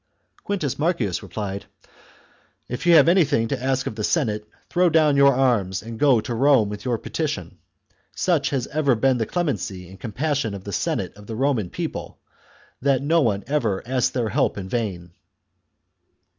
CHAR 0.01 0.07
Xo 0.07 0.25
this, 0.25 0.43
Quintus 0.73 0.79
Marcius 0.79 1.21
replied," 1.21 1.65
If 2.67 2.87
you 2.87 2.95
have 2.95 3.07
any 3.07 3.23
thing 3.23 3.47
to 3.49 3.63
ask 3.63 3.85
of 3.85 3.93
the 3.93 4.03
Senate, 4.03 4.47
throw 4.67 4.89
down 4.89 5.15
your 5.15 5.31
arms, 5.35 5.83
and. 5.83 5.99
THE 5.99 6.03
CONSPIRACY 6.07 6.17
OF 6.21 6.23
CATILINE. 6.23 6.39
29 6.39 6.39
go 6.39 6.41
to 6.41 6.57
Rome 6.63 6.69
with 6.69 6.85
your 6.85 6.97
petition. 6.97 7.57
Such 8.15 8.49
has 8.49 8.65
ever 8.75 8.95
been 8.95 9.19
the 9.19 9.27
char 9.27 9.33
clemency 9.43 9.87
and 9.89 9.99
compassion 9.99 10.55
of 10.55 10.63
the 10.63 10.73
Senate 10.73 11.15
of 11.15 11.27
the 11.27 11.35
Roman 11.35 11.69
people 11.69 12.17
that 12.81 13.03
no 13.03 13.21
one 13.21 13.43
ever 13.45 13.87
asked 13.87 14.15
their 14.15 14.29
help 14.29 14.57
in 14.57 14.67
vain." 14.67 15.11